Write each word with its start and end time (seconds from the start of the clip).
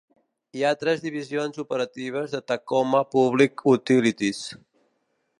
Hi 0.59 0.63
ha 0.67 0.77
tres 0.83 1.01
divisions 1.07 1.59
operatives 1.63 2.33
de 2.35 2.41
Tacoma 2.51 3.01
Public 3.11 3.63
Utilities. 3.75 4.41